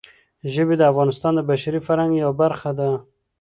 [0.53, 2.89] ژبې د افغانستان د بشري فرهنګ یوه برخه ده.